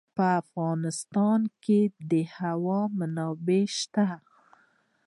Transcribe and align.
په 0.17 0.25
افغانستان 0.41 1.39
کې 1.63 1.79
د 2.11 2.13
هوا 2.37 2.81
منابع 2.97 3.63
شته. 3.77 4.07